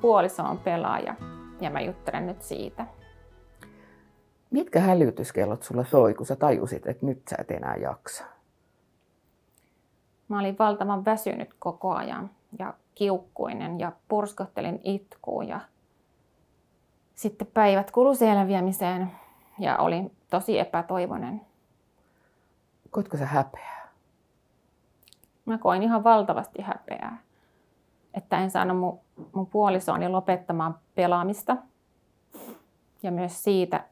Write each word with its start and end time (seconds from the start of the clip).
puoliso 0.00 0.42
on 0.42 0.58
pelaaja 0.58 1.14
ja 1.60 1.70
mä 1.70 1.80
juttelen 1.80 2.26
nyt 2.26 2.42
siitä. 2.42 2.86
Mitkä 4.50 4.80
hälytyskellot 4.80 5.62
sulla 5.62 5.84
soi, 5.84 6.14
kun 6.14 6.26
sä 6.26 6.36
tajusit, 6.36 6.86
että 6.86 7.06
nyt 7.06 7.22
sä 7.30 7.36
et 7.38 7.50
enää 7.50 7.76
jaksa? 7.76 8.24
Mä 10.28 10.40
olin 10.40 10.56
valtavan 10.58 11.04
väsynyt 11.04 11.54
koko 11.58 11.94
ajan 11.94 12.30
ja 12.58 12.74
kiukkuinen 12.94 13.80
ja 13.80 13.92
purskottelin 14.08 14.80
itkuun 14.84 15.48
ja 15.48 15.60
sitten 17.14 17.46
päivät 17.54 17.90
kulu 17.90 18.14
selviämiseen 18.14 19.12
ja 19.58 19.76
olin 19.76 20.16
tosi 20.30 20.58
epätoivoinen. 20.58 21.40
Koitko 22.90 23.16
sä 23.16 23.26
häpeää? 23.26 23.88
Mä 25.44 25.58
koin 25.58 25.82
ihan 25.82 26.04
valtavasti 26.04 26.62
häpeää, 26.62 27.18
että 28.14 28.38
en 28.38 28.50
saanut 28.50 28.78
mun, 28.78 28.98
mun 29.32 29.46
puolisoani 29.46 30.08
lopettamaan 30.08 30.78
pelaamista. 30.94 31.56
Ja 33.02 33.10
myös 33.12 33.44
siitä, 33.44 33.84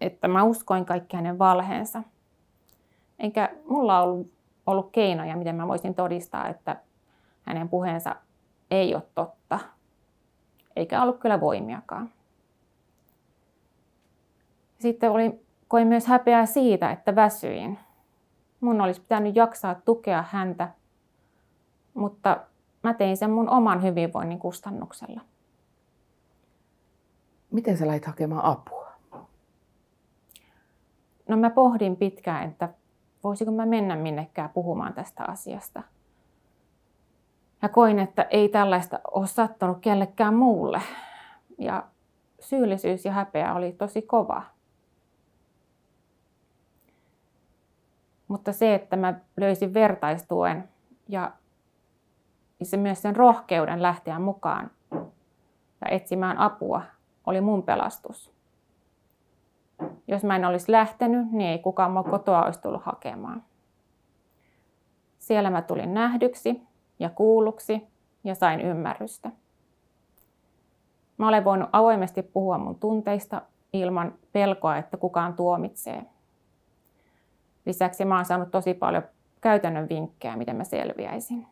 että 0.00 0.28
mä 0.28 0.42
uskoin 0.42 0.84
kaikki 0.84 1.16
hänen 1.16 1.38
valheensa. 1.38 2.02
Enkä 3.18 3.50
mulla 3.68 4.00
ollut, 4.00 4.32
ollut 4.66 4.90
keinoja, 4.92 5.36
miten 5.36 5.56
mä 5.56 5.68
voisin 5.68 5.94
todistaa, 5.94 6.48
että 6.48 6.76
hänen 7.42 7.68
puheensa 7.68 8.16
ei 8.70 8.94
ole 8.94 9.02
totta. 9.14 9.58
Eikä 10.76 11.02
ollut 11.02 11.18
kyllä 11.18 11.40
voimiakaan. 11.40 12.10
Sitten 14.78 15.10
oli, 15.10 15.40
koin 15.68 15.88
myös 15.88 16.06
häpeää 16.06 16.46
siitä, 16.46 16.90
että 16.90 17.16
väsyin. 17.16 17.78
Mun 18.60 18.80
olisi 18.80 19.00
pitänyt 19.00 19.36
jaksaa 19.36 19.74
tukea 19.74 20.24
häntä, 20.30 20.68
mutta 21.98 22.40
mä 22.82 22.94
tein 22.94 23.16
sen 23.16 23.30
mun 23.30 23.48
oman 23.48 23.82
hyvinvoinnin 23.82 24.38
kustannuksella. 24.38 25.20
Miten 27.50 27.76
sä 27.76 27.86
lähit 27.86 28.04
hakemaan 28.04 28.44
apua? 28.44 28.88
No 31.28 31.36
mä 31.36 31.50
pohdin 31.50 31.96
pitkään, 31.96 32.48
että 32.48 32.68
voisiko 33.24 33.50
mä 33.50 33.66
mennä 33.66 33.96
minnekään 33.96 34.50
puhumaan 34.50 34.94
tästä 34.94 35.24
asiasta. 35.24 35.82
Ja 37.62 37.68
koin, 37.68 37.98
että 37.98 38.22
ei 38.30 38.48
tällaista 38.48 39.00
ole 39.10 39.26
sattunut 39.26 39.78
kellekään 39.80 40.34
muulle. 40.34 40.82
Ja 41.58 41.84
syyllisyys 42.40 43.04
ja 43.04 43.12
häpeä 43.12 43.54
oli 43.54 43.72
tosi 43.72 44.02
kova. 44.02 44.42
Mutta 48.28 48.52
se, 48.52 48.74
että 48.74 48.96
mä 48.96 49.14
löysin 49.36 49.74
vertaistuen 49.74 50.68
ja 51.08 51.32
se 52.62 52.76
myös 52.76 53.02
sen 53.02 53.16
rohkeuden 53.16 53.82
lähteä 53.82 54.18
mukaan 54.18 54.70
ja 55.80 55.88
etsimään 55.90 56.38
apua, 56.38 56.82
oli 57.26 57.40
mun 57.40 57.62
pelastus. 57.62 58.32
Jos 60.08 60.24
mä 60.24 60.36
en 60.36 60.44
olisi 60.44 60.72
lähtenyt, 60.72 61.32
niin 61.32 61.50
ei 61.50 61.58
kukaan 61.58 61.90
mua 61.90 62.02
kotoa 62.02 62.44
olisi 62.44 62.62
tullut 62.62 62.82
hakemaan. 62.82 63.42
Siellä 65.18 65.50
mä 65.50 65.62
tulin 65.62 65.94
nähdyksi 65.94 66.62
ja 66.98 67.10
kuulluksi 67.10 67.86
ja 68.24 68.34
sain 68.34 68.60
ymmärrystä. 68.60 69.30
Mä 71.18 71.28
olen 71.28 71.44
voinut 71.44 71.68
avoimesti 71.72 72.22
puhua 72.22 72.58
mun 72.58 72.80
tunteista 72.80 73.42
ilman 73.72 74.14
pelkoa, 74.32 74.76
että 74.76 74.96
kukaan 74.96 75.34
tuomitsee. 75.34 76.04
Lisäksi 77.66 78.04
mä 78.04 78.16
oon 78.16 78.24
saanut 78.24 78.50
tosi 78.50 78.74
paljon 78.74 79.02
käytännön 79.40 79.88
vinkkejä, 79.88 80.36
miten 80.36 80.56
mä 80.56 80.64
selviäisin. 80.64 81.46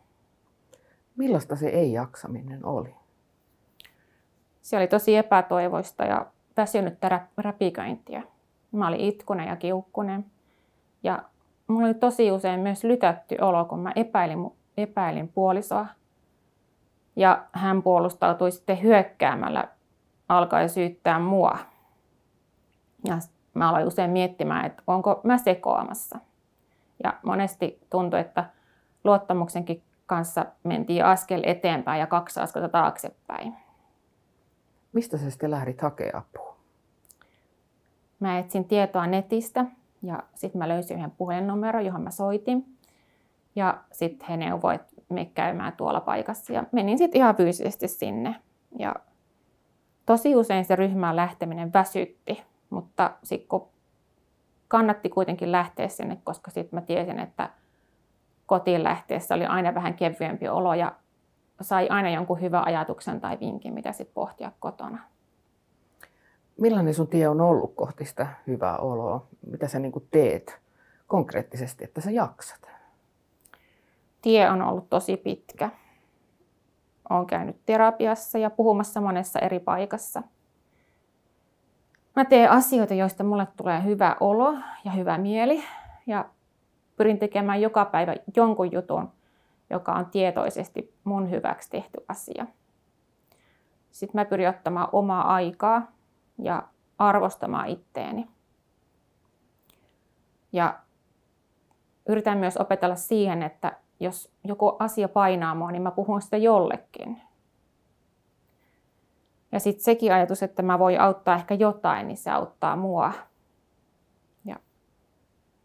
Millaista 1.17 1.57
se 1.57 1.69
ei-jaksaminen 1.69 2.65
oli? 2.65 2.95
Se 4.63 4.77
oli 4.77 4.87
tosi 4.87 5.17
epätoivoista 5.17 6.05
ja 6.05 6.27
väsynyttä 6.57 7.27
räpiköintiä. 7.37 8.23
Mä 8.73 8.89
olin 8.89 9.01
itkunen 9.01 9.49
ja 9.49 9.57
kiukkunen. 9.57 10.25
Ja 11.03 11.23
mulla 11.67 11.87
oli 11.87 11.95
tosi 11.95 12.33
usein 12.33 12.61
myös 12.61 12.85
lytätty 12.85 13.37
olo, 13.41 13.65
kun 13.65 13.79
mä 13.79 13.93
epäilin, 13.97 14.51
epäilin 14.77 15.29
puolisoa. 15.29 15.87
Ja 17.17 17.45
hän 17.53 17.83
puolustautui 17.83 18.53
sitten 18.53 18.83
hyökkäämällä, 18.83 19.69
alkoi 20.29 20.69
syyttää 20.69 21.19
mua. 21.19 21.59
Ja 23.05 23.19
mä 23.55 23.69
aloin 23.69 23.87
usein 23.87 24.11
miettimään, 24.11 24.67
että 24.67 24.83
onko 24.87 25.21
mä 25.25 25.39
sekoamassa. 25.39 26.19
Ja 27.05 27.15
monesti 27.23 27.81
tuntui, 27.91 28.21
että 28.21 28.45
luottamuksenkin 29.05 29.83
kanssa 30.07 30.47
mentiin 30.63 31.05
askel 31.05 31.43
eteenpäin 31.47 32.01
ja 32.01 32.07
kaksi 32.07 32.41
askelta 32.41 32.69
taaksepäin. 32.69 33.55
Mistä 34.93 35.19
sä 35.19 35.31
sitten 35.31 35.51
lähdit 35.51 35.81
hakemaan 35.81 36.25
apua? 36.25 36.57
Mä 38.21 38.39
etsin 38.39 38.65
tietoa 38.65 39.07
netistä 39.07 39.65
ja 40.03 40.23
sitten 40.35 40.59
mä 40.59 40.69
löysin 40.69 40.97
yhden 40.97 41.11
puhelinnumeron, 41.11 41.85
johon 41.85 42.03
mä 42.03 42.11
soitin. 42.11 42.77
Ja 43.57 43.79
sitten 43.93 44.29
he 44.29 44.37
neuvoivat 44.37 44.83
me 45.09 45.25
käymään 45.35 45.73
tuolla 45.73 46.01
paikassa 46.01 46.53
ja 46.53 46.65
menin 46.73 46.99
sitten 46.99 47.19
ihan 47.19 47.37
fyysisesti 47.37 47.89
sinne. 47.89 48.35
Ja 48.79 48.95
tosi 50.07 50.37
usein 50.37 50.65
se 50.65 50.77
ryhmään 50.77 51.17
lähteminen 51.17 51.73
väsytti, 51.73 52.43
mutta 52.71 53.11
sitten 53.23 53.49
kun 53.49 53.69
kannatti 54.69 55.09
kuitenkin 55.09 55.53
lähteä 55.53 55.89
sinne, 55.89 56.19
koska 56.25 56.51
sitten 56.51 56.77
mä 56.77 56.81
tiesin, 56.81 57.19
että 57.19 57.51
kotiin 58.47 58.85
lähteessä 58.85 59.35
oli 59.35 59.47
aina 59.47 59.75
vähän 59.75 59.95
kevyempi 59.95 60.49
olo 60.49 60.75
ja 60.75 60.93
sai 61.61 61.89
aina 61.89 62.11
jonkun 62.11 62.41
hyvän 62.41 62.67
ajatuksen 62.67 63.21
tai 63.21 63.39
vinkin, 63.41 63.75
mitä 63.75 63.93
sitten 63.93 64.15
pohtia 64.15 64.53
kotona. 64.61 64.99
Millainen 66.61 66.95
sun 66.95 67.09
tie 67.09 67.29
on 67.29 67.41
ollut 67.41 67.75
kohti 67.75 68.05
sitä 68.05 68.27
hyvää 68.47 68.79
oloa? 68.79 69.27
Mitä 69.47 69.69
sä 69.69 69.79
niin 69.79 69.93
teet 70.11 70.61
konkreettisesti, 71.07 71.85
että 71.85 72.01
sä 72.01 72.11
jaksat? 72.11 72.71
Tie 74.23 74.51
on 74.51 74.63
ollut 74.63 74.91
tosi 74.91 75.17
pitkä. 75.17 75.71
Olen 77.11 77.27
käynyt 77.27 77.57
terapiassa 77.67 78.39
ja 78.39 78.51
puhumassa 78.51 79.01
monessa 79.01 79.39
eri 79.39 79.61
paikassa. 79.61 80.23
Mä 82.17 82.25
teen 82.25 82.51
asioita, 82.51 82.95
joista 82.95 83.25
mulle 83.25 83.49
tulee 83.57 83.85
hyvä 83.85 84.17
olo 84.21 84.55
ja 84.85 84.91
hyvä 84.91 85.19
mieli. 85.19 85.65
Ja 86.07 86.25
pyrin 86.97 87.19
tekemään 87.19 87.61
joka 87.61 87.85
päivä 87.85 88.15
jonkun 88.37 88.73
jutun, 88.73 89.13
joka 89.71 89.93
on 89.93 90.07
tietoisesti 90.07 90.95
mun 91.05 91.31
hyväksi 91.31 91.71
tehty 91.71 92.05
asia. 92.09 92.47
Sitten 93.91 94.21
mä 94.21 94.25
pyrin 94.25 94.49
ottamaan 94.49 94.89
omaa 94.93 95.35
aikaa 95.35 95.93
ja 96.39 96.63
arvostamaan 96.99 97.69
itteeni. 97.69 98.27
Ja 100.53 100.79
yritän 102.09 102.39
myös 102.39 102.57
opetella 102.57 102.97
siihen, 102.97 103.43
että 103.43 103.77
jos 104.01 104.33
joku 104.45 104.77
asia 104.79 105.09
painaa 105.09 105.55
mua, 105.55 105.71
niin 105.71 105.83
mä 105.83 105.91
puhun 105.91 106.23
sitä 106.23 106.37
jollekin. 106.37 107.23
Ja 109.53 109.61
sitten 109.61 109.85
sekin 109.85 110.13
ajatus, 110.13 110.43
että 110.43 110.63
mä 110.63 110.79
voin 110.79 111.01
auttaa 111.01 111.35
ehkä 111.35 111.55
jotain, 111.55 112.07
niin 112.07 112.17
se 112.17 112.31
auttaa 112.31 112.77
mua. 112.77 113.13
Ja 114.45 114.57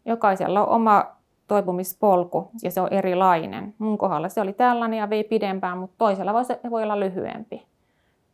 jokaisella 0.04 0.66
on 0.66 0.68
oma 0.68 1.16
toipumispolku 1.52 2.50
ja 2.62 2.70
se 2.70 2.80
on 2.80 2.88
erilainen. 2.90 3.74
Mun 3.78 3.98
kohdalla 3.98 4.28
se 4.28 4.40
oli 4.40 4.52
tällainen 4.52 4.98
ja 4.98 5.10
vei 5.10 5.24
pidempään, 5.24 5.78
mutta 5.78 5.94
toisella 5.98 6.32
voi, 6.32 6.44
se 6.44 6.60
voi 6.70 6.82
olla 6.82 7.00
lyhyempi. 7.00 7.66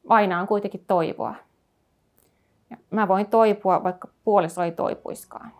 Aina 0.08 0.40
on 0.40 0.46
kuitenkin 0.46 0.84
toivoa. 0.86 1.34
Ja 2.70 2.76
mä 2.90 3.08
voin 3.08 3.26
toipua, 3.26 3.84
vaikka 3.84 4.08
puoliso 4.24 4.62
ei 4.62 4.72
toipuiskaan. 4.72 5.52